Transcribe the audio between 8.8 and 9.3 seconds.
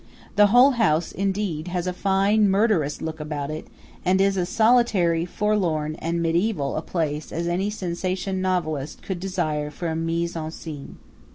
could